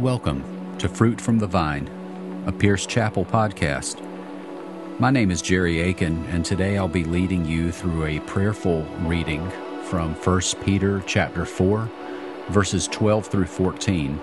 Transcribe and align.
Welcome 0.00 0.78
to 0.78 0.88
Fruit 0.88 1.20
from 1.20 1.38
the 1.38 1.46
Vine, 1.46 1.86
a 2.46 2.52
Pierce 2.52 2.86
Chapel 2.86 3.26
podcast. 3.26 4.00
My 4.98 5.10
name 5.10 5.30
is 5.30 5.42
Jerry 5.42 5.78
Aiken, 5.80 6.24
and 6.30 6.42
today 6.42 6.78
I'll 6.78 6.88
be 6.88 7.04
leading 7.04 7.44
you 7.44 7.70
through 7.70 8.06
a 8.06 8.20
prayerful 8.20 8.84
reading 9.00 9.46
from 9.82 10.14
1 10.14 10.40
Peter 10.64 11.02
chapter 11.06 11.44
4, 11.44 11.90
verses 12.48 12.88
12 12.88 13.26
through 13.26 13.44
14, 13.44 14.18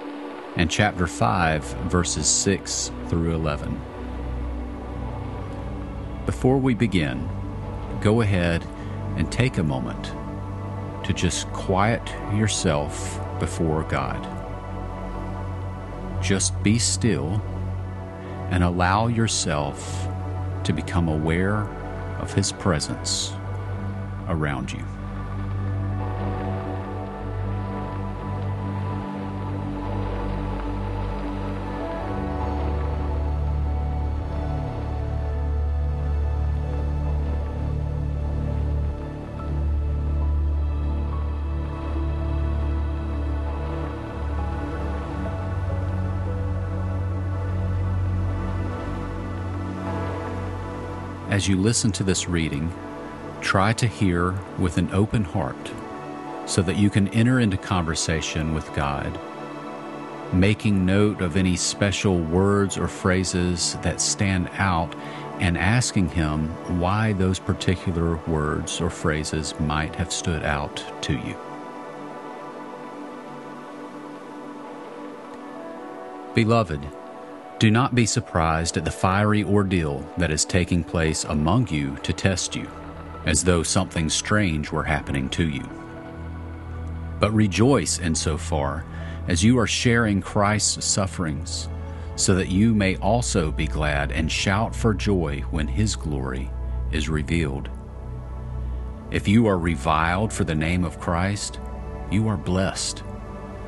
and 0.55 0.71
chapter 0.71 1.05
5, 1.05 1.63
verses 1.63 2.25
6 2.25 2.89
through 3.07 3.35
11. 3.35 3.79
Before 6.25 6.57
we 6.57 6.73
begin, 6.73 7.29
go 8.01 8.21
ahead 8.21 8.65
and 9.15 9.31
take 9.31 9.59
a 9.59 9.63
moment 9.63 10.11
to 11.05 11.13
just 11.13 11.47
quiet 11.53 12.01
yourself 12.33 13.19
before 13.39 13.83
God. 13.83 14.36
Just 16.27 16.61
be 16.61 16.77
still 16.77 17.41
and 18.51 18.61
allow 18.61 19.07
yourself 19.07 20.09
to 20.65 20.73
become 20.73 21.07
aware 21.07 21.61
of 22.19 22.33
His 22.33 22.51
presence 22.51 23.31
around 24.27 24.73
you. 24.73 24.83
As 51.29 51.45
you 51.45 51.57
listen 51.57 51.91
to 51.91 52.05
this 52.05 52.29
reading, 52.29 52.71
try 53.41 53.73
to 53.73 53.85
hear 53.85 54.33
with 54.57 54.77
an 54.77 54.89
open 54.93 55.25
heart 55.25 55.71
so 56.45 56.61
that 56.61 56.77
you 56.77 56.89
can 56.89 57.09
enter 57.09 57.41
into 57.41 57.57
conversation 57.57 58.53
with 58.53 58.73
God, 58.73 59.19
making 60.31 60.85
note 60.85 61.19
of 61.19 61.35
any 61.35 61.57
special 61.57 62.17
words 62.17 62.77
or 62.77 62.87
phrases 62.87 63.75
that 63.81 63.99
stand 63.99 64.49
out 64.53 64.95
and 65.41 65.57
asking 65.57 66.07
Him 66.07 66.47
why 66.79 67.11
those 67.11 67.39
particular 67.39 68.15
words 68.25 68.79
or 68.79 68.89
phrases 68.89 69.53
might 69.59 69.95
have 69.95 70.13
stood 70.13 70.43
out 70.43 70.81
to 71.01 71.13
you. 71.13 71.35
Beloved, 76.33 76.87
do 77.59 77.71
not 77.71 77.95
be 77.95 78.05
surprised 78.05 78.77
at 78.77 78.85
the 78.85 78.91
fiery 78.91 79.43
ordeal 79.43 80.07
that 80.17 80.29
is 80.29 80.45
taking 80.45 80.83
place 80.83 81.23
among 81.23 81.67
you 81.69 81.97
to 82.03 82.13
test 82.13 82.55
you, 82.55 82.69
as 83.25 83.43
though 83.43 83.63
something 83.63 84.09
strange 84.09 84.71
were 84.71 84.83
happening 84.83 85.27
to 85.29 85.47
you. 85.49 85.67
But 87.19 87.33
rejoice 87.33 87.97
insofar 87.97 88.85
as 89.27 89.43
you 89.43 89.57
are 89.57 89.67
sharing 89.67 90.21
Christ's 90.21 90.85
sufferings, 90.85 91.67
so 92.15 92.35
that 92.35 92.49
you 92.49 92.75
may 92.75 92.95
also 92.97 93.51
be 93.51 93.65
glad 93.65 94.11
and 94.11 94.31
shout 94.31 94.75
for 94.75 94.93
joy 94.93 95.41
when 95.49 95.67
his 95.67 95.95
glory 95.95 96.51
is 96.91 97.09
revealed. 97.09 97.69
If 99.09 99.27
you 99.27 99.47
are 99.47 99.57
reviled 99.57 100.31
for 100.31 100.43
the 100.43 100.55
name 100.55 100.83
of 100.83 100.99
Christ, 100.99 101.59
you 102.11 102.27
are 102.27 102.37
blessed 102.37 103.03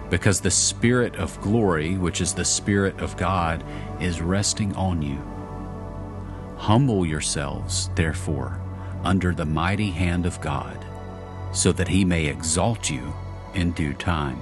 because 0.10 0.42
the 0.42 0.52
Spirit 0.52 1.16
of 1.16 1.40
glory, 1.42 1.98
which 1.98 2.22
is 2.22 2.34
the 2.34 2.46
Spirit 2.46 3.00
of 3.00 3.16
God, 3.18 3.64
is 4.00 4.22
resting 4.22 4.76
on 4.76 5.02
you. 5.02 5.22
Humble 6.58 7.06
yourselves, 7.06 7.90
therefore, 7.96 8.60
under 9.04 9.34
the 9.34 9.46
mighty 9.46 9.92
hand 9.92 10.26
of 10.26 10.42
God, 10.42 10.86
so 11.54 11.72
that 11.72 11.88
he 11.88 12.04
may 12.04 12.26
exalt 12.26 12.90
you 12.90 13.14
in 13.54 13.72
due 13.72 13.94
time. 13.94 14.42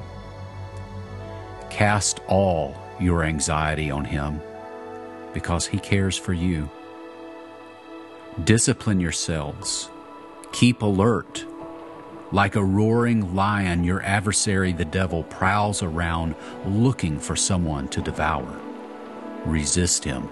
Cast 1.70 2.22
all 2.28 2.75
your 3.00 3.24
anxiety 3.24 3.91
on 3.91 4.06
him, 4.06 4.41
because 5.34 5.68
he 5.68 5.78
cares 5.78 6.18
for 6.18 6.34
you. 6.34 6.70
Discipline 8.44 9.00
yourselves. 9.00 9.90
Keep 10.52 10.81
alert 10.81 11.46
like 12.32 12.56
a 12.56 12.64
roaring 12.64 13.36
lion, 13.36 13.84
your 13.84 14.02
adversary, 14.04 14.74
the 14.74 14.86
devil, 14.86 15.24
prowls 15.24 15.82
around 15.82 16.36
looking 16.66 17.20
for 17.20 17.36
someone 17.36 17.88
to 17.90 18.02
devour. 18.02 18.60
Resist 19.46 20.04
him, 20.04 20.30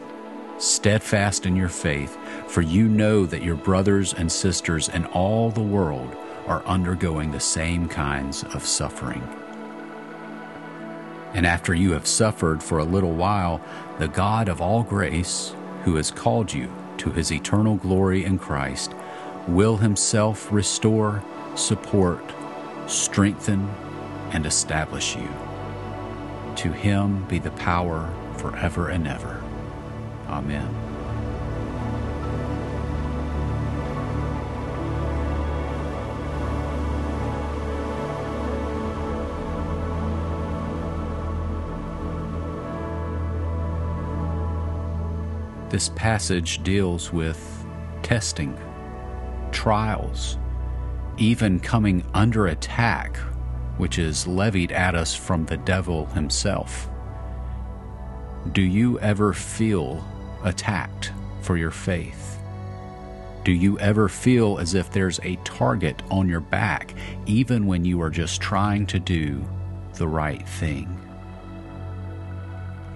steadfast 0.58 1.46
in 1.46 1.56
your 1.56 1.70
faith, 1.70 2.18
for 2.48 2.62
you 2.62 2.88
know 2.88 3.26
that 3.26 3.44
your 3.44 3.56
brothers 3.56 4.14
and 4.14 4.30
sisters 4.30 4.90
in 4.90 5.06
all 5.08 5.52
the 5.52 5.62
world 5.62 6.16
are 6.48 6.66
undergoing 6.66 7.32
the 7.32 7.40
same 7.40 7.88
kinds 7.88 8.44
of 8.44 8.66
suffering. 8.66 9.24
And 11.34 11.46
after 11.46 11.74
you 11.74 11.92
have 11.92 12.08
suffered 12.08 12.62
for 12.62 12.80
a 12.80 12.86
little 12.86 13.14
while, 13.14 13.62
the 14.00 14.08
God 14.08 14.48
of 14.48 14.62
all 14.62 14.84
grace, 14.84 15.54
who 15.84 15.96
has 15.96 16.12
called 16.12 16.54
you 16.54 16.72
to 16.98 17.12
his 17.12 17.32
eternal 17.32 17.76
glory 17.76 18.24
in 18.24 18.38
Christ, 18.38 18.94
will 19.48 19.78
himself 19.78 20.52
restore 20.52 21.24
support, 21.56 22.24
strengthen, 22.88 23.70
and 24.32 24.46
establish 24.46 25.16
you. 25.16 25.30
To 26.58 26.72
him 26.72 27.26
be 27.26 27.40
the 27.40 27.52
power 27.52 28.14
forever 28.38 28.90
and 28.90 29.08
ever. 29.08 29.44
Amen. 30.28 30.86
This 45.70 45.90
passage 45.90 46.64
deals 46.64 47.12
with 47.12 47.66
testing, 48.02 48.58
trials, 49.52 50.38
even 51.18 51.60
coming 51.60 52.04
under 52.14 52.48
attack, 52.48 53.18
which 53.78 54.00
is 54.00 54.28
levied 54.28 54.72
at 54.72 54.96
us 54.96 55.16
from 55.16 55.46
the 55.46 55.58
devil 55.58 56.06
himself. 56.08 56.90
Do 58.52 58.62
you 58.62 59.00
ever 59.00 59.34
feel 59.34 60.06
attacked 60.44 61.12
for 61.42 61.58
your 61.58 61.72
faith? 61.72 62.40
Do 63.44 63.52
you 63.52 63.78
ever 63.80 64.10
feel 64.10 64.58
as 64.58 64.74
if 64.74 64.92
there's 64.92 65.20
a 65.24 65.36
target 65.44 66.02
on 66.10 66.28
your 66.28 66.40
back, 66.40 66.96
even 67.26 67.68
when 67.68 67.86
you 67.86 68.02
are 68.02 68.10
just 68.10 68.42
trying 68.42 68.88
to 68.88 69.00
do 69.00 69.46
the 69.96 70.08
right 70.08 70.48
thing? 70.48 71.00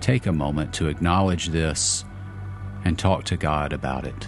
Take 0.02 0.26
a 0.26 0.32
moment 0.32 0.74
to 0.76 0.88
acknowledge 0.88 1.50
this 1.50 2.04
and 2.84 2.98
talk 2.98 3.26
to 3.26 3.38
God 3.38 3.74
about 3.74 4.06
it. 4.08 4.28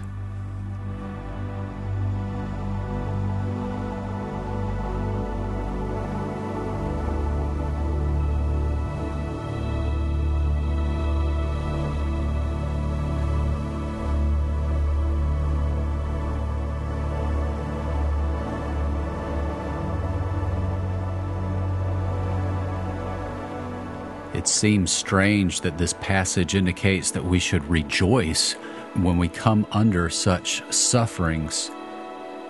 It 24.41 24.47
seems 24.47 24.91
strange 24.91 25.61
that 25.61 25.77
this 25.77 25.93
passage 25.93 26.55
indicates 26.55 27.11
that 27.11 27.23
we 27.23 27.37
should 27.37 27.63
rejoice 27.69 28.53
when 28.95 29.19
we 29.19 29.29
come 29.29 29.67
under 29.71 30.09
such 30.09 30.63
sufferings. 30.73 31.69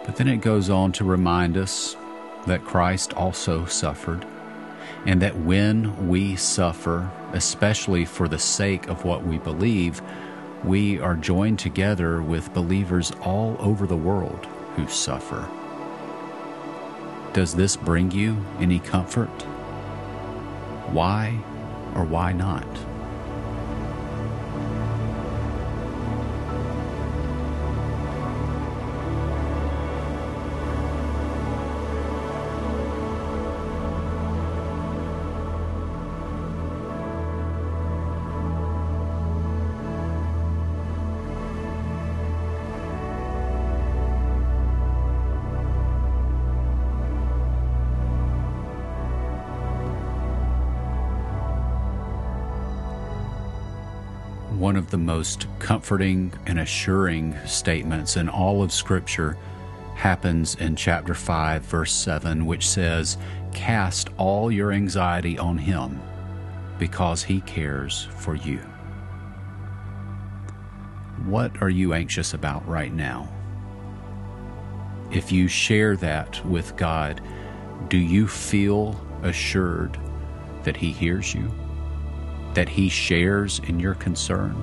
But 0.06 0.16
then 0.16 0.30
it 0.30 0.38
goes 0.38 0.70
on 0.70 0.94
to 0.94 1.04
remind 1.04 1.58
us 1.58 1.98
that 2.48 2.64
Christ 2.64 3.12
also 3.16 3.66
suffered, 3.66 4.26
and 5.06 5.22
that 5.22 5.36
when 5.40 6.08
we 6.08 6.38
suffer, 6.38 7.12
especially 7.34 8.06
for 8.06 8.30
the 8.30 8.40
sake 8.40 8.88
of 8.88 9.04
what 9.04 9.26
we 9.26 9.38
believe, 9.40 10.02
we 10.64 10.98
are 10.98 11.16
joined 11.18 11.60
together 11.60 12.22
with 12.22 12.54
believers 12.54 13.12
all 13.22 13.58
over 13.60 13.86
the 13.86 13.98
world 13.98 14.46
who 14.78 14.88
suffer. 14.88 15.46
Does 17.34 17.54
this 17.54 17.76
bring 17.76 18.12
you 18.12 18.38
any 18.62 18.80
comfort? 18.80 19.28
Why 20.94 21.38
or 21.96 22.04
why 22.04 22.32
not? 22.32 22.91
One 54.62 54.76
of 54.76 54.92
the 54.92 54.98
most 54.98 55.48
comforting 55.58 56.32
and 56.46 56.60
assuring 56.60 57.36
statements 57.48 58.16
in 58.16 58.30
all 58.30 58.62
of 58.62 58.72
Scripture 58.72 59.36
happens 59.96 60.54
in 60.54 60.76
chapter 60.76 61.16
5, 61.16 61.64
verse 61.64 61.92
7, 61.92 62.46
which 62.46 62.70
says, 62.70 63.18
Cast 63.54 64.10
all 64.20 64.52
your 64.52 64.72
anxiety 64.72 65.36
on 65.40 65.58
Him 65.58 66.00
because 66.78 67.24
He 67.24 67.42
cares 67.42 68.08
for 68.18 68.36
you. 68.36 68.60
What 71.26 71.60
are 71.60 71.70
you 71.72 71.96
anxious 71.96 72.36
about 72.36 72.68
right 72.68 72.94
now? 72.94 73.34
If 75.12 75.32
you 75.32 75.48
share 75.48 75.98
that 75.98 76.46
with 76.46 76.78
God, 76.78 77.20
do 77.88 77.98
you 77.98 78.28
feel 78.28 79.04
assured 79.24 80.00
that 80.62 80.78
He 80.78 80.92
hears 80.92 81.34
you? 81.34 81.52
That 82.54 82.70
He 82.70 82.90
shares 82.90 83.60
in 83.68 83.80
your 83.80 83.96
concern? 83.96 84.56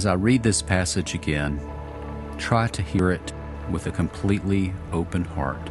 As 0.00 0.06
I 0.06 0.14
read 0.14 0.42
this 0.42 0.62
passage 0.62 1.12
again, 1.14 1.60
try 2.38 2.68
to 2.68 2.80
hear 2.80 3.10
it 3.10 3.34
with 3.70 3.86
a 3.86 3.90
completely 3.90 4.72
open 4.94 5.26
heart, 5.26 5.68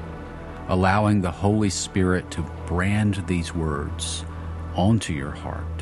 allowing 0.68 1.20
the 1.20 1.31
Holy 1.31 1.72
Spirit 1.72 2.30
to 2.30 2.44
brand 2.68 3.24
these 3.26 3.56
words 3.56 4.24
onto 4.76 5.14
your 5.14 5.31
heart, 5.31 5.81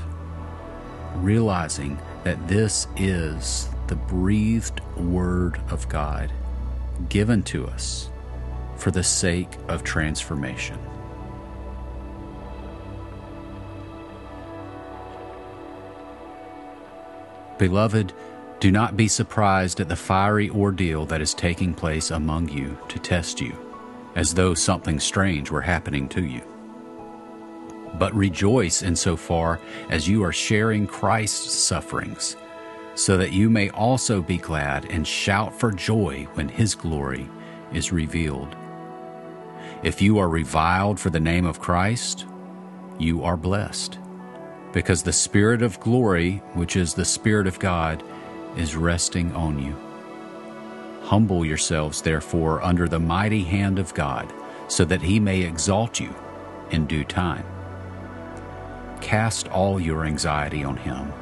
realizing 1.15 1.99
that 2.23 2.47
this 2.47 2.87
is 2.95 3.67
the 3.87 3.97
breathed 3.97 4.79
Word 4.95 5.59
of 5.69 5.89
God 5.89 6.31
given 7.09 7.43
to 7.43 7.67
us 7.67 8.09
for 8.77 8.91
the 8.91 9.03
sake 9.03 9.57
of 9.67 9.83
transformation. 9.83 10.79
Beloved, 17.57 18.13
do 18.59 18.71
not 18.71 18.97
be 18.97 19.07
surprised 19.07 19.79
at 19.79 19.87
the 19.87 19.95
fiery 19.95 20.49
ordeal 20.49 21.05
that 21.05 21.21
is 21.21 21.33
taking 21.33 21.73
place 21.73 22.11
among 22.11 22.49
you 22.49 22.77
to 22.87 22.97
test 22.99 23.39
you, 23.39 23.55
as 24.15 24.33
though 24.33 24.53
something 24.53 24.99
strange 24.99 25.51
were 25.51 25.61
happening 25.61 26.09
to 26.09 26.25
you. 26.25 26.41
But 27.99 28.15
rejoice 28.15 28.81
insofar 28.81 29.59
as 29.89 30.07
you 30.07 30.23
are 30.23 30.33
sharing 30.33 30.87
Christ's 30.87 31.53
sufferings, 31.53 32.35
so 32.95 33.15
that 33.17 33.31
you 33.31 33.49
may 33.49 33.69
also 33.69 34.21
be 34.21 34.37
glad 34.37 34.85
and 34.85 35.07
shout 35.07 35.57
for 35.57 35.71
joy 35.71 36.27
when 36.33 36.49
his 36.49 36.73
glory 36.73 37.27
is 37.71 37.91
revealed. 37.91 38.55
If 39.83 40.01
you 40.01 40.17
are 40.17 40.29
reviled 40.29 40.99
for 40.99 41.11
the 41.11 41.19
name 41.19 41.45
of 41.45 41.59
Christ, 41.59 42.25
you 42.97 43.23
are 43.23 43.37
blessed 43.37 43.99
because 44.73 45.01
the 45.01 45.13
Spirit 45.13 45.61
of 45.61 45.79
glory, 45.79 46.37
which 46.53 46.75
is 46.75 46.93
the 46.93 47.05
Spirit 47.05 47.47
of 47.47 47.59
God, 47.59 48.03
is 48.57 48.75
resting 48.75 49.33
on 49.35 49.63
you. 49.63 49.75
Humble 51.03 51.45
yourselves, 51.45 52.01
therefore, 52.01 52.61
under 52.61 52.87
the 52.87 52.99
mighty 52.99 53.43
hand 53.43 53.79
of 53.79 53.93
God, 53.93 54.33
so 54.67 54.83
that 54.85 55.01
he 55.01 55.19
may 55.19 55.41
exalt 55.41 55.99
you 55.99 56.13
in 56.71 56.85
due 56.85 57.05
time. 57.05 57.45
Cast 58.99 59.47
all 59.49 59.79
your 59.79 60.03
anxiety 60.03 60.63
on 60.63 60.75
him, 60.75 61.13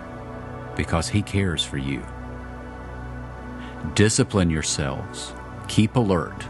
because 0.76 1.08
he 1.08 1.22
cares 1.22 1.64
for 1.64 1.78
you. 1.78 2.02
Discipline 3.94 4.50
yourselves, 4.50 5.34
keep 5.68 5.96
alert. 5.96 6.48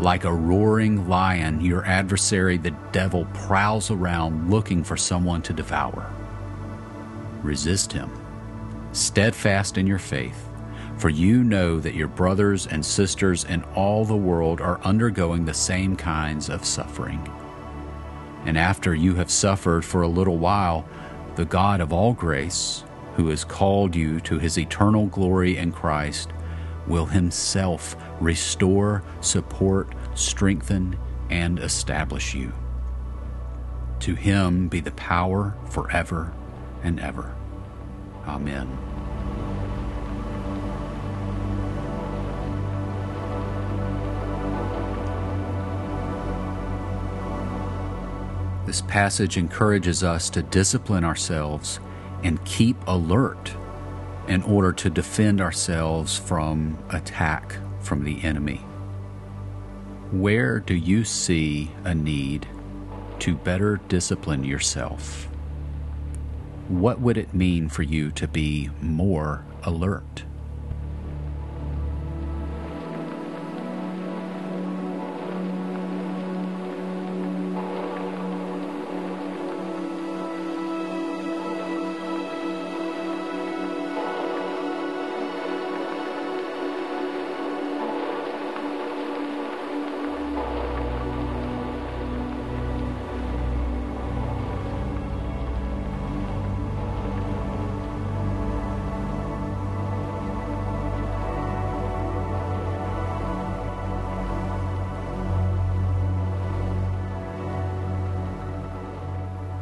Like 0.00 0.24
a 0.24 0.32
roaring 0.32 1.08
lion, 1.08 1.60
your 1.60 1.84
adversary, 1.84 2.56
the 2.58 2.74
devil, 2.92 3.26
prowls 3.34 3.90
around 3.90 4.50
looking 4.50 4.84
for 4.84 4.96
someone 4.96 5.42
to 5.42 5.52
devour. 5.52 6.10
Resist 7.42 7.92
him, 7.92 8.10
steadfast 8.96 9.78
in 9.78 9.86
your 9.86 9.98
faith, 9.98 10.48
for 10.96 11.08
you 11.08 11.44
know 11.44 11.78
that 11.78 11.94
your 11.94 12.08
brothers 12.08 12.66
and 12.66 12.84
sisters 12.84 13.44
in 13.44 13.62
all 13.74 14.04
the 14.04 14.16
world 14.16 14.60
are 14.60 14.80
undergoing 14.82 15.44
the 15.44 15.54
same 15.54 15.96
kinds 15.96 16.48
of 16.48 16.64
suffering. 16.64 17.30
And 18.46 18.56
after 18.56 18.94
you 18.94 19.14
have 19.16 19.30
suffered 19.30 19.84
for 19.84 20.02
a 20.02 20.08
little 20.08 20.38
while, 20.38 20.88
the 21.34 21.44
God 21.44 21.80
of 21.80 21.92
all 21.92 22.14
grace, 22.14 22.84
who 23.16 23.28
has 23.28 23.44
called 23.44 23.94
you 23.94 24.20
to 24.20 24.38
his 24.38 24.58
eternal 24.58 25.06
glory 25.06 25.56
in 25.56 25.72
Christ, 25.72 26.30
will 26.86 27.06
himself 27.06 27.96
restore, 28.20 29.02
support, 29.20 29.94
strengthen, 30.14 30.98
and 31.28 31.58
establish 31.58 32.34
you. 32.34 32.52
To 34.00 34.14
him 34.14 34.68
be 34.68 34.80
the 34.80 34.92
power 34.92 35.56
forever 35.68 36.32
and 36.82 37.00
ever. 37.00 37.34
Amen. 38.26 38.68
This 48.66 48.82
passage 48.82 49.36
encourages 49.36 50.02
us 50.02 50.28
to 50.30 50.42
discipline 50.42 51.04
ourselves 51.04 51.78
and 52.24 52.44
keep 52.44 52.76
alert 52.88 53.54
in 54.26 54.42
order 54.42 54.72
to 54.72 54.90
defend 54.90 55.40
ourselves 55.40 56.18
from 56.18 56.76
attack 56.90 57.56
from 57.78 58.02
the 58.02 58.24
enemy. 58.24 58.56
Where 60.10 60.58
do 60.58 60.74
you 60.74 61.04
see 61.04 61.70
a 61.84 61.94
need 61.94 62.48
to 63.20 63.36
better 63.36 63.80
discipline 63.88 64.42
yourself? 64.42 65.28
What 66.68 67.00
would 67.00 67.16
it 67.16 67.32
mean 67.32 67.68
for 67.68 67.82
you 67.82 68.10
to 68.12 68.26
be 68.26 68.70
more 68.80 69.44
alert? 69.62 70.25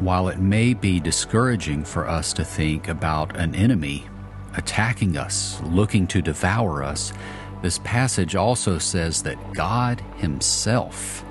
While 0.05 0.29
it 0.29 0.39
may 0.39 0.75
be 0.75 1.01
discouraging 1.01 1.83
for 1.83 2.07
us 2.07 2.35
to 2.35 2.45
think 2.45 2.89
about 2.89 3.37
an 3.37 3.55
enemy 3.55 4.05
attacking 4.55 5.17
us, 5.17 5.63
looking 5.63 6.07
to 6.09 6.21
devour 6.21 6.83
us, 6.85 7.15
this 7.63 7.79
passage 7.79 8.37
also 8.37 8.77
says 8.77 9.23
that 9.23 9.55
God 9.55 10.03
Himself 10.19 11.25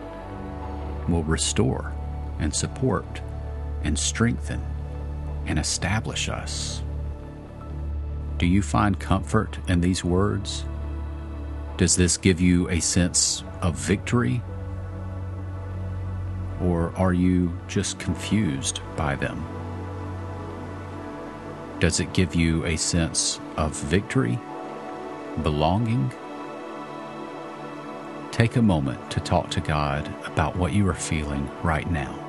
will 1.08 1.22
restore 1.22 1.94
and 2.40 2.52
support 2.52 3.22
and 3.84 3.98
strengthen 3.98 4.60
and 5.46 5.60
establish 5.60 6.28
us. 6.28 6.82
Do 8.40 8.48
you 8.48 8.64
find 8.64 9.00
comfort 9.00 9.60
in 9.68 9.82
these 9.82 10.04
words? 10.04 10.66
Does 11.78 11.96
this 11.96 12.18
give 12.18 12.42
you 12.42 12.68
a 12.72 12.80
sense 12.80 13.44
of 13.62 13.76
victory 13.76 14.42
or 16.64 16.94
are 16.96 17.14
you 17.14 17.52
just 17.68 18.00
confused 18.00 18.80
by 18.96 19.16
them? 19.16 19.46
Does 21.80 22.00
it 22.00 22.14
give 22.14 22.34
you 22.34 22.66
a 22.66 22.78
sense 22.78 23.40
of 23.58 23.76
victory, 23.76 24.40
belonging? 25.42 26.12
take 28.34 28.56
a 28.56 28.62
moment 28.62 29.12
to 29.12 29.20
talk 29.20 29.48
to 29.52 29.62
God 29.62 30.12
about 30.26 30.56
what 30.56 30.74
you 30.74 30.90
are 30.90 30.96
feeling 30.96 31.48
right 31.62 31.90
now. 31.92 32.23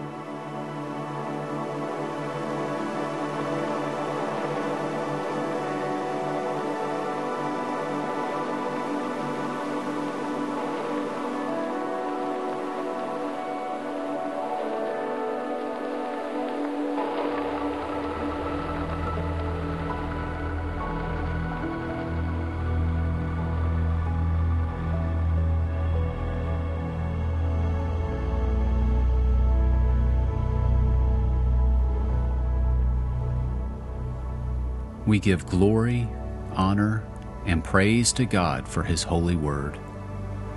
We 35.06 35.18
give 35.18 35.46
glory, 35.46 36.08
honor, 36.54 37.04
and 37.46 37.62
praise 37.62 38.12
to 38.14 38.24
God 38.24 38.66
for 38.66 38.82
His 38.82 39.02
holy 39.02 39.36
word. 39.36 39.78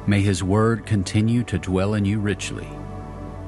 May 0.08 0.22
His 0.22 0.44
word 0.44 0.86
continue 0.86 1.44
to 1.44 1.58
dwell 1.58 1.96
in 1.96 2.06
you 2.06 2.20
richly, 2.20 2.68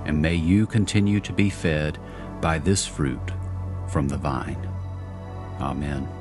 and 0.06 0.22
may 0.22 0.36
you 0.36 0.68
continue 0.68 1.20
to 1.22 1.32
be 1.32 1.50
fed 1.50 1.98
by 2.42 2.60
this 2.60 2.86
fruit 2.86 3.32
from 3.88 4.10
the 4.10 4.18
vine. 4.18 4.68
Amen. 5.62 6.19